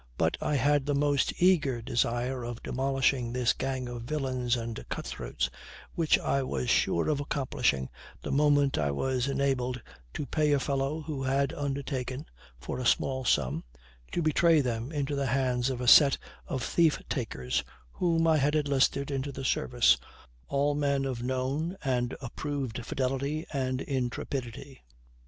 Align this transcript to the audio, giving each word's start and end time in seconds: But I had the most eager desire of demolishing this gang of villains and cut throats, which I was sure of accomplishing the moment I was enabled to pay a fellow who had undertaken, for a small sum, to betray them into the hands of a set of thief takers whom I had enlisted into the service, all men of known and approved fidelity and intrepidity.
But 0.17 0.35
I 0.41 0.55
had 0.55 0.87
the 0.87 0.95
most 0.95 1.31
eager 1.39 1.79
desire 1.79 2.43
of 2.43 2.63
demolishing 2.63 3.31
this 3.33 3.53
gang 3.53 3.87
of 3.87 4.01
villains 4.01 4.55
and 4.57 4.83
cut 4.89 5.05
throats, 5.05 5.51
which 5.93 6.17
I 6.17 6.41
was 6.41 6.71
sure 6.71 7.07
of 7.07 7.19
accomplishing 7.19 7.87
the 8.23 8.31
moment 8.31 8.79
I 8.79 8.89
was 8.89 9.27
enabled 9.27 9.79
to 10.15 10.25
pay 10.25 10.53
a 10.53 10.59
fellow 10.59 11.01
who 11.03 11.21
had 11.21 11.53
undertaken, 11.53 12.25
for 12.59 12.79
a 12.79 12.85
small 12.87 13.25
sum, 13.25 13.63
to 14.11 14.23
betray 14.23 14.59
them 14.59 14.91
into 14.91 15.15
the 15.15 15.27
hands 15.27 15.69
of 15.69 15.81
a 15.81 15.87
set 15.87 16.17
of 16.47 16.63
thief 16.63 16.99
takers 17.07 17.63
whom 17.91 18.25
I 18.25 18.37
had 18.37 18.55
enlisted 18.55 19.11
into 19.11 19.31
the 19.31 19.45
service, 19.45 19.97
all 20.47 20.73
men 20.73 21.05
of 21.05 21.21
known 21.21 21.77
and 21.83 22.17
approved 22.21 22.83
fidelity 22.83 23.45
and 23.53 23.81
intrepidity. 23.81 24.83